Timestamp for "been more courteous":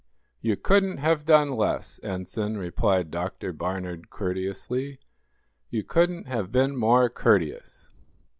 6.51-7.91